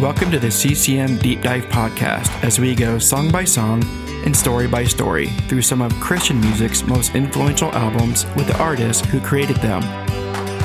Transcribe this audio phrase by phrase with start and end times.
[0.00, 3.84] Welcome to the CCM Deep Dive Podcast as we go song by song
[4.24, 9.06] and story by story through some of Christian music's most influential albums with the artists
[9.06, 9.82] who created them.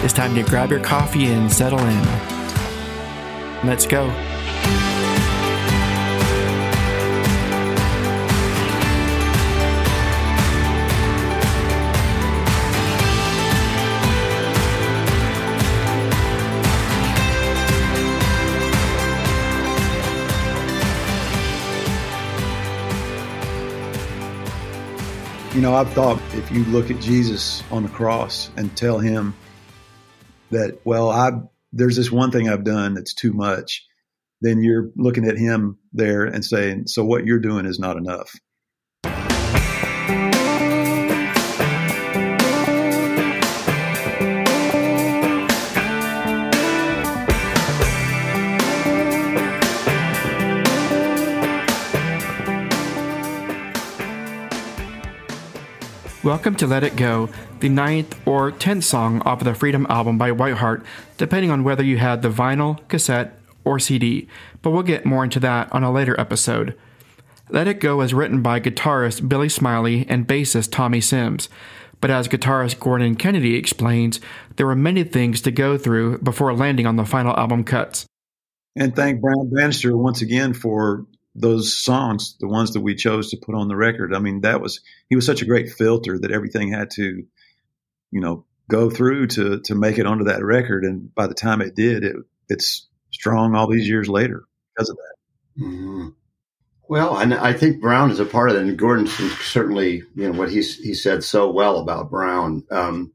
[0.05, 2.01] It's time to grab your coffee and settle in.
[3.67, 4.07] Let's go.
[25.55, 29.33] You know, I've thought if you look at Jesus on the cross and tell him
[30.51, 31.31] that, well, I
[31.71, 33.85] there's this one thing I've done that's too much,
[34.41, 38.33] then you're looking at him there and saying, so what you're doing is not enough.
[56.25, 60.17] Welcome to Let It Go, the ninth or tenth song off of the Freedom album
[60.17, 60.83] by Whiteheart,
[61.19, 64.27] depending on whether you had the vinyl, cassette, or CD,
[64.63, 66.75] but we'll get more into that on a later episode.
[67.51, 71.47] Let It Go was written by guitarist Billy Smiley and bassist Tommy Sims,
[72.01, 74.19] but as guitarist Gordon Kennedy explains,
[74.55, 78.07] there were many things to go through before landing on the final album cuts.
[78.75, 83.37] And thank Brown Bannister once again for those songs, the ones that we chose to
[83.37, 84.15] put on the record.
[84.15, 87.23] I mean, that was he was such a great filter that everything had to,
[88.11, 90.85] you know, go through to to make it onto that record.
[90.85, 92.15] And by the time it did, it
[92.47, 95.63] it's strong all these years later because of that.
[95.63, 96.09] Mm-hmm.
[96.87, 100.37] Well, and I think Brown is a part of it, and Gordon certainly, you know,
[100.37, 102.63] what he's he said so well about Brown.
[102.71, 103.11] Um,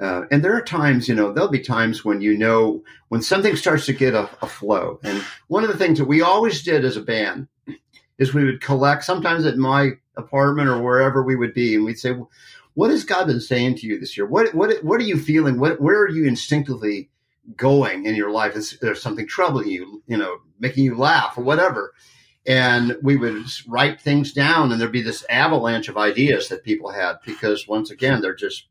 [0.00, 3.54] uh, and there are times, you know, there'll be times when you know when something
[3.54, 4.98] starts to get a, a, flow.
[5.04, 7.46] And one of the things that we always did as a band
[8.18, 11.98] is we would collect, sometimes at my apartment or wherever we would be, and we'd
[11.98, 12.14] say,
[12.74, 14.26] "What has God been saying to you this year?
[14.26, 15.58] What what what are you feeling?
[15.58, 17.10] What where are you instinctively
[17.56, 18.54] going in your life?
[18.54, 20.02] Is there something troubling you?
[20.06, 21.92] You know, making you laugh or whatever?"
[22.44, 26.90] And we would write things down, and there'd be this avalanche of ideas that people
[26.90, 28.66] had because once again, they're just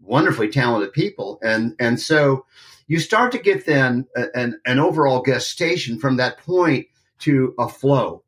[0.00, 1.38] wonderfully talented people.
[1.42, 2.46] And, and so
[2.88, 6.86] you start to get then an, an overall gestation from that point
[7.20, 8.22] to a flow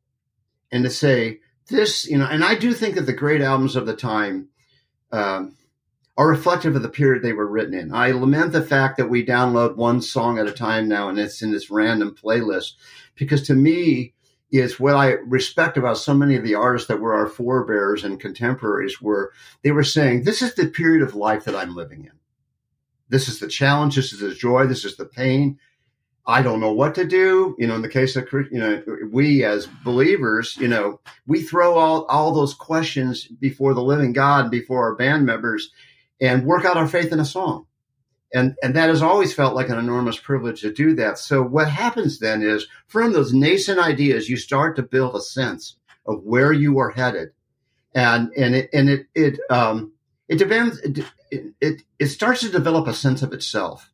[0.71, 3.85] and to say this, you know, and I do think that the great albums of
[3.85, 4.49] the time,
[5.11, 5.55] um,
[6.15, 7.93] are reflective of the period they were written in.
[7.93, 11.41] I lament the fact that we download one song at a time now and it's
[11.41, 12.73] in this random playlist
[13.15, 14.13] because to me,
[14.53, 18.19] is what I respect about so many of the artists that were our forebears and
[18.19, 19.33] contemporaries were
[19.63, 22.11] they were saying, this is the period of life that I'm living in.
[23.09, 23.95] This is the challenge.
[23.95, 24.67] This is the joy.
[24.67, 25.57] This is the pain.
[26.25, 27.55] I don't know what to do.
[27.59, 31.77] You know, in the case of, you know, we as believers, you know, we throw
[31.77, 35.71] all, all those questions before the living God, before our band members
[36.21, 37.65] and work out our faith in a song.
[38.33, 41.19] And and that has always felt like an enormous privilege to do that.
[41.19, 45.75] So what happens then is from those nascent ideas you start to build a sense
[46.07, 47.29] of where you are headed.
[47.93, 49.91] And and it and it it um
[50.27, 51.05] it depends it
[51.61, 53.91] it, it starts to develop a sense of itself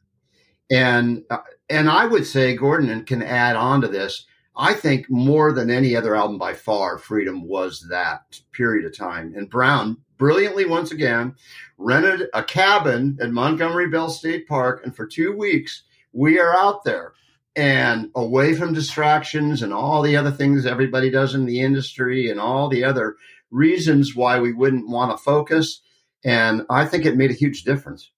[0.72, 1.38] and uh,
[1.70, 4.26] and i would say gordon can add on to this
[4.62, 9.34] I think more than any other album by far, Freedom was that period of time.
[9.34, 11.34] And Brown brilliantly once again
[11.78, 16.84] rented a cabin at Montgomery Bell State Park, and for two weeks we are out
[16.84, 17.14] there
[17.56, 22.40] and away from distractions and all the other things everybody does in the industry and
[22.40, 23.16] all the other
[23.52, 25.82] reasons why we wouldn't want to focus.
[26.26, 28.12] And I think it made a huge difference.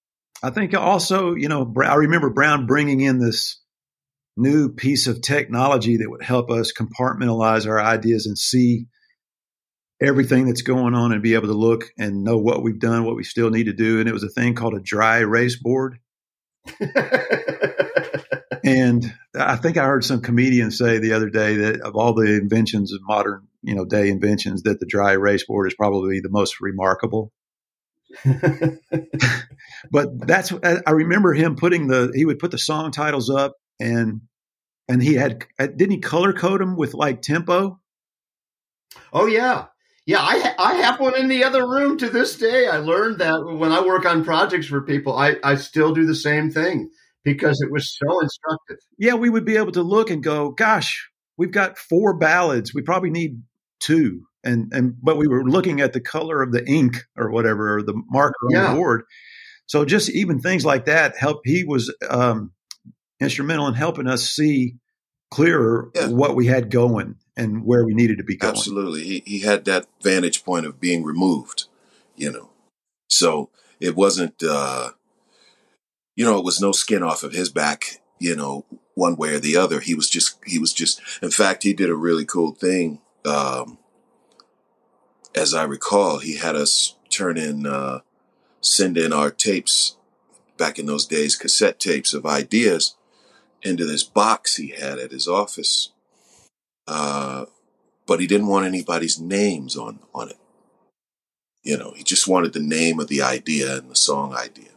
[0.44, 3.60] I think also, you know, I remember Brown bringing in this
[4.36, 8.88] new piece of technology that would help us compartmentalize our ideas and see
[10.02, 13.16] everything that's going on and be able to look and know what we've done, what
[13.16, 14.00] we still need to do.
[14.00, 16.00] And it was a thing called a dry erase board.
[18.64, 22.36] and I think I heard some comedian say the other day that of all the
[22.36, 26.30] inventions of modern, you know, day inventions, that the dry erase board is probably the
[26.30, 27.32] most remarkable.
[29.92, 34.22] but that's I remember him putting the he would put the song titles up and
[34.88, 37.80] and he had uh, didn't he color code them with like tempo?
[39.14, 39.66] Oh yeah,
[40.06, 42.68] yeah, I I have one in the other room to this day.
[42.68, 46.16] I learned that when I work on projects for people, I I still do the
[46.16, 46.90] same thing
[47.24, 48.78] because it was so instructive.
[48.98, 52.74] Yeah, we would be able to look and go, gosh, we've got four ballads.
[52.74, 53.42] We probably need
[53.80, 54.22] two.
[54.44, 57.84] And and but we were looking at the color of the ink or whatever or
[57.84, 59.04] the marker on the board.
[59.68, 61.42] So just even things like that help.
[61.46, 62.52] He was um,
[63.20, 64.76] instrumental in helping us see
[65.30, 66.08] clearer Yeah.
[66.08, 68.52] what we had going and where we needed to be going.
[68.52, 69.04] Absolutely.
[69.04, 71.66] He, he had that vantage point of being removed,
[72.18, 72.50] you know.
[73.10, 73.50] So
[73.80, 74.90] it wasn't, uh,
[76.16, 78.66] you know, it was no skin off of his back, you know,
[78.96, 79.80] one way or the other.
[79.80, 83.00] He was just, he was just, in fact, he did a really cool thing.
[83.24, 83.78] Um,
[85.34, 88.00] as I recall, he had us turn in, uh,
[88.62, 89.98] send in our tapes
[90.58, 92.96] back in those days, cassette tapes of ideas
[93.64, 95.92] into this box he had at his office.
[96.88, 97.46] Uh,
[98.06, 100.38] but he didn't want anybody's names on on it.
[101.64, 104.70] You know, he just wanted the name of the idea and the song idea.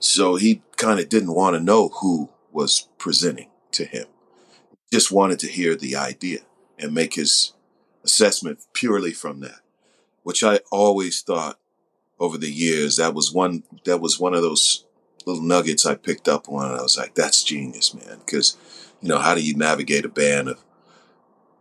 [0.00, 4.06] So he kind of didn't want to know who was presenting to him.
[4.92, 6.40] Just wanted to hear the idea
[6.78, 7.52] and make his
[8.04, 9.60] assessment purely from that,
[10.22, 11.58] which I always thought
[12.20, 14.84] over the years that was one that was one of those
[15.26, 16.72] little nuggets I picked up on.
[16.72, 18.18] I was like, that's genius, man.
[18.24, 18.56] Because
[19.00, 20.64] you know, how do you navigate a band of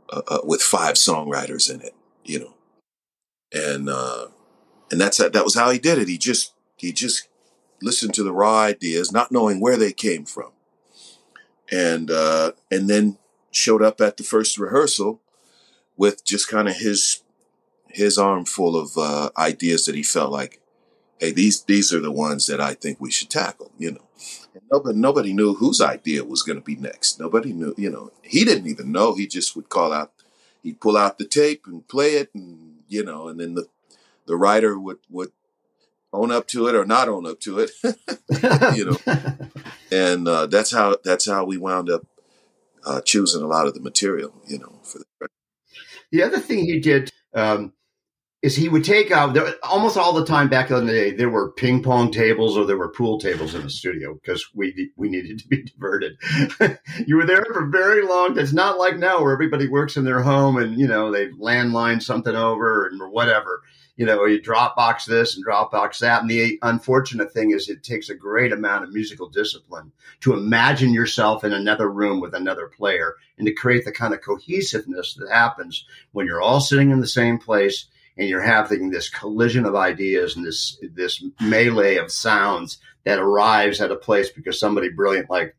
[0.09, 1.94] uh, uh, with five songwriters in it,
[2.24, 2.54] you know,
[3.54, 4.27] and uh,
[4.89, 6.07] and that's that was how he did it.
[6.07, 7.27] He just he just
[7.81, 10.51] listened to the raw ideas, not knowing where they came from,
[11.71, 13.18] and uh, and then
[13.51, 15.21] showed up at the first rehearsal
[15.98, 17.21] with just kind of his
[17.89, 20.62] his arm full of uh, ideas that he felt like,
[21.19, 24.07] hey, these these are the ones that I think we should tackle, you know.
[24.54, 27.19] And nobody nobody knew whose idea was going to be next.
[27.19, 28.12] Nobody knew, you know.
[28.22, 29.16] He didn't even know.
[29.16, 30.12] He just would call out,
[30.63, 33.68] he'd pull out the tape and play it, and you know, and then the
[34.25, 35.31] the writer would would
[36.13, 37.72] own up to it or not own up to it,
[38.78, 38.98] you know.
[39.92, 42.06] And uh, that's how that's how we wound up
[42.86, 45.06] uh, choosing a lot of the material, you know, for the.
[46.10, 47.74] The other thing he did um,
[48.44, 51.12] is he would take out there, almost all the time back in the day.
[51.12, 54.92] There were ping pong tables or there were pool tables in the studio because we
[54.95, 56.18] we needed to be diverted.
[57.07, 58.38] you were there for very long.
[58.38, 62.01] It's not like now where everybody works in their home and you know they landline
[62.01, 63.63] something over and whatever.
[63.95, 66.22] You know, you Dropbox this and Dropbox that.
[66.22, 69.92] And the unfortunate thing is, it takes a great amount of musical discipline
[70.22, 74.22] to imagine yourself in another room with another player and to create the kind of
[74.22, 77.88] cohesiveness that happens when you're all sitting in the same place
[78.18, 83.80] and you're having this collision of ideas and this this melee of sounds that arrives
[83.80, 85.56] at a place because somebody brilliant like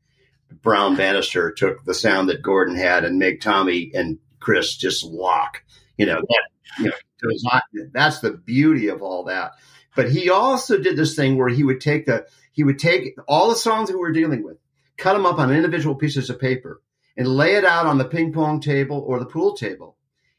[0.63, 5.63] Brown Bannister took the sound that Gordon had and make Tommy and Chris just lock.
[5.97, 6.43] You know that
[6.79, 7.61] you know on.
[7.93, 9.53] That's the beauty of all that.
[9.95, 13.49] But he also did this thing where he would take the he would take all
[13.49, 14.59] the songs that we were dealing with,
[14.97, 16.81] cut them up on individual pieces of paper,
[17.17, 19.97] and lay it out on the ping pong table or the pool table.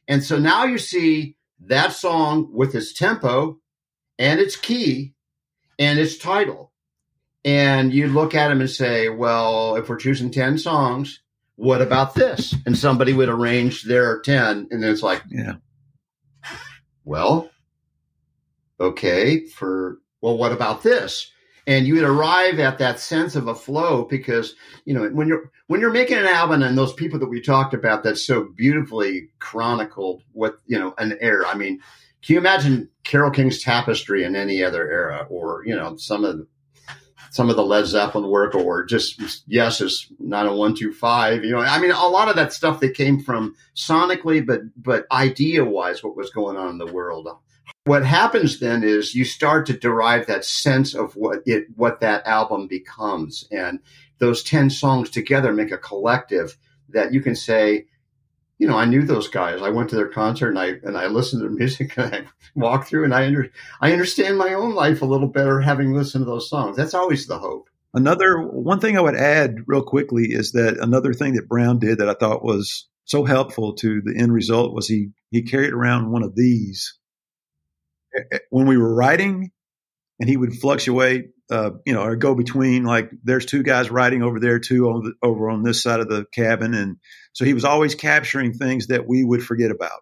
[0.07, 3.59] And so now you see that song with its tempo
[4.17, 5.13] and its key
[5.77, 6.71] and its title.
[7.45, 11.21] And you look at them and say, well, if we're choosing 10 songs,
[11.55, 12.53] what about this?
[12.65, 14.67] And somebody would arrange their 10.
[14.71, 15.55] And then it's like, Yeah.
[17.03, 17.49] well,
[18.79, 21.31] okay, for, well, what about this?
[21.69, 24.55] And you would arrive at that sense of a flow because,
[24.85, 27.75] you know, when you're, when you're making an album and those people that we talked
[27.75, 31.79] about that so beautifully chronicled what, you know, an era, I mean,
[32.23, 36.39] can you imagine Carole King's Tapestry in any other era or, you know, some of
[36.39, 36.47] the,
[37.29, 40.91] some of the Led Zeppelin work or just yes is not oh a one two
[40.91, 41.43] five.
[41.43, 45.05] You know, I mean, a lot of that stuff that came from sonically, but but
[45.11, 47.27] idea wise, what was going on in the world.
[47.85, 52.27] What happens then is you start to derive that sense of what it what that
[52.27, 53.79] album becomes, and
[54.19, 56.57] those ten songs together make a collective
[56.89, 57.85] that you can say,
[58.57, 59.61] you know, I knew those guys.
[59.61, 62.25] I went to their concert and I and I listened to their music and I
[62.55, 63.49] walked through and I under,
[63.81, 66.77] I understand my own life a little better having listened to those songs.
[66.77, 67.69] That's always the hope.
[67.93, 71.97] Another one thing I would add real quickly is that another thing that Brown did
[71.97, 76.11] that I thought was so helpful to the end result was he he carried around
[76.11, 76.98] one of these
[78.49, 79.51] when we were writing,
[80.19, 84.21] and he would fluctuate, uh, you know, or go between like there's two guys writing
[84.21, 86.97] over there, two on the, over on this side of the cabin, and
[87.33, 90.01] so he was always capturing things that we would forget about.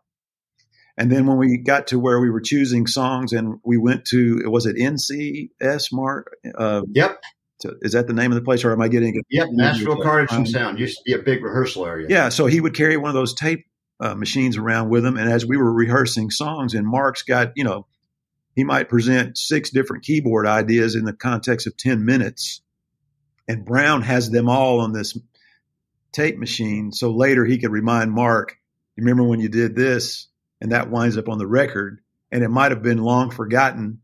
[0.99, 4.41] And then when we got to where we were choosing songs, and we went to
[4.49, 6.35] was it NCS Mark?
[6.57, 7.21] Uh, Yep.
[7.61, 9.23] to, is that the name of the place, or am I getting it?
[9.29, 9.49] Yep.
[9.51, 12.07] Nashville Cartage and Sound used to be a big rehearsal area.
[12.09, 13.65] Yeah, so he would carry one of those tape
[13.99, 17.63] uh, machines around with him, and as we were rehearsing songs, and Mark's got you
[17.63, 17.85] know,
[18.57, 22.61] he might present six different keyboard ideas in the context of ten minutes,
[23.47, 25.15] and Brown has them all on this
[26.11, 26.91] tape machine.
[26.91, 28.57] So later he could remind Mark,
[28.95, 30.27] "You remember when you did this?"
[30.59, 31.99] And that winds up on the record,
[32.31, 34.01] and it might have been long forgotten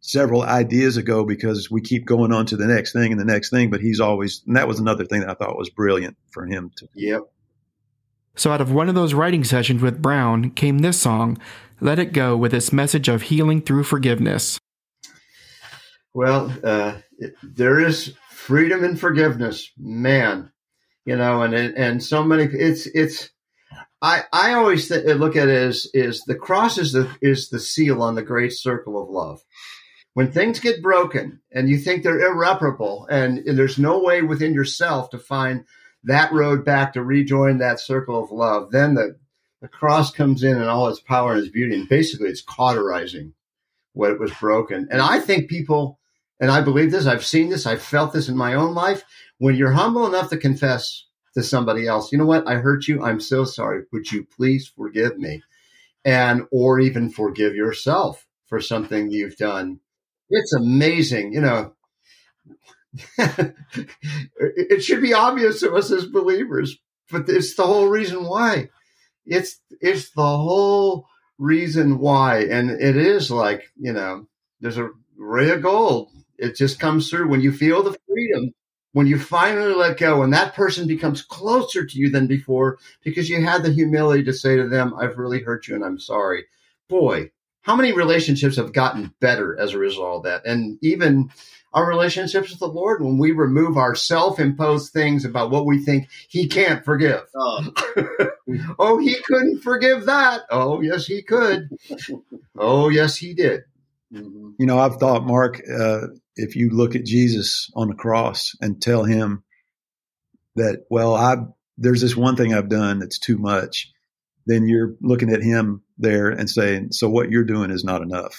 [0.00, 3.48] several ideas ago because we keep going on to the next thing and the next
[3.48, 3.70] thing.
[3.70, 6.70] But he's always, and that was another thing that I thought was brilliant for him
[6.76, 6.88] to.
[6.94, 7.22] Yep.
[8.36, 11.38] So, out of one of those writing sessions with Brown came this song,
[11.80, 14.58] Let It Go, with its message of healing through forgiveness.
[16.12, 20.52] Well, uh, it, there is freedom and forgiveness, man.
[21.06, 22.44] You know, and and so many.
[22.44, 23.30] It's it's.
[24.02, 27.60] I I always th- look at it as is the cross is the is the
[27.60, 29.40] seal on the great circle of love.
[30.12, 34.54] When things get broken and you think they're irreparable, and, and there's no way within
[34.54, 35.64] yourself to find
[36.04, 39.18] that road back to rejoin that circle of love, then the
[39.62, 43.32] the cross comes in and all its power and its beauty, and basically it's cauterizing
[43.94, 44.86] what was broken.
[44.90, 45.98] And I think people
[46.40, 49.04] and I believe this, I've seen this, I've felt this in my own life.
[49.38, 52.46] When you're humble enough to confess to somebody else, you know what?
[52.46, 53.02] I hurt you.
[53.02, 53.84] I'm so sorry.
[53.92, 55.42] Would you please forgive me?
[56.04, 59.80] And, or even forgive yourself for something you've done.
[60.28, 61.32] It's amazing.
[61.32, 61.74] You know,
[63.18, 66.78] it should be obvious to us as believers,
[67.10, 68.70] but it's the whole reason why.
[69.24, 71.06] It's, it's the whole
[71.38, 72.44] reason why.
[72.44, 74.26] And it is like, you know,
[74.60, 78.52] there's a ray of gold it just comes through when you feel the freedom,
[78.92, 83.28] when you finally let go, and that person becomes closer to you than before because
[83.28, 86.44] you had the humility to say to them, I've really hurt you and I'm sorry.
[86.88, 87.30] Boy,
[87.62, 90.46] how many relationships have gotten better as a result of that?
[90.46, 91.30] And even
[91.76, 95.78] our relationships with the Lord, when we remove our self imposed things about what we
[95.78, 97.24] think He can't forgive.
[97.36, 97.70] Oh.
[98.78, 100.40] oh, He couldn't forgive that.
[100.50, 101.68] Oh, yes, He could.
[102.58, 103.64] oh, yes, He did.
[104.10, 104.52] Mm-hmm.
[104.58, 108.80] You know, I've thought, Mark, uh, if you look at Jesus on the cross and
[108.80, 109.44] tell him
[110.54, 111.36] that, well, I
[111.76, 113.92] there's this one thing I've done that's too much,
[114.46, 118.38] then you're looking at him there and saying, so what you're doing is not enough.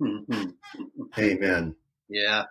[0.00, 0.50] Mm-hmm.
[1.18, 1.74] Amen.
[2.08, 2.44] Yeah.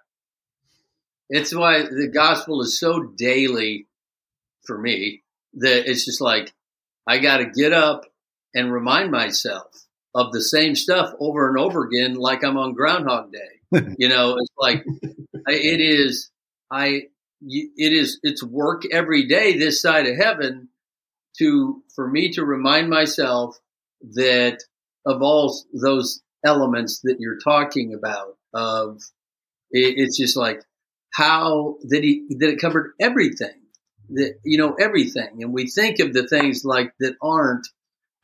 [1.29, 3.87] It's why the gospel is so daily
[4.65, 5.23] for me
[5.55, 6.53] that it's just like
[7.05, 8.05] I got to get up
[8.53, 9.67] and remind myself
[10.15, 13.85] of the same stuff over and over again, like I'm on Groundhog Day.
[13.97, 14.83] you know, it's like
[15.47, 16.31] it is.
[16.71, 17.03] I
[17.41, 20.69] it is it's work every day this side of heaven
[21.37, 23.57] to for me to remind myself
[24.13, 24.63] that
[25.05, 29.01] of all those elements that you're talking about of
[29.71, 30.61] it, it's just like
[31.13, 33.61] how that he that it covered everything
[34.09, 37.67] that you know everything and we think of the things like that aren't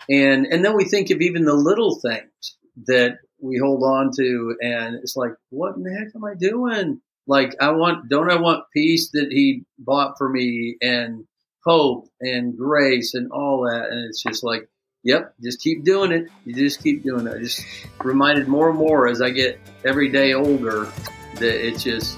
[0.10, 2.58] and and then we think of even the little things
[2.88, 7.02] that we hold on to, and it's like, what in the heck am I doing?
[7.28, 11.26] Like, I want, don't I want peace that He bought for me, and
[11.66, 13.90] hope and grace and all that?
[13.90, 14.68] And it's just like,
[15.04, 16.30] yep, just keep doing it.
[16.46, 17.36] You just keep doing it.
[17.36, 17.66] I just
[18.02, 20.90] reminded more and more as I get every day older
[21.36, 22.18] that it's just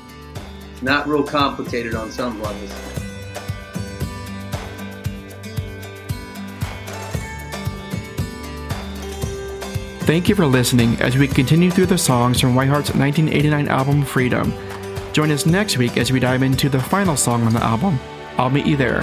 [0.82, 2.72] not real complicated on some levels.
[10.06, 14.54] Thank you for listening as we continue through the songs from Whiteheart's 1989 album Freedom.
[15.14, 18.00] Join us next week as we dive into the final song on the album.
[18.38, 19.02] I'll meet you there.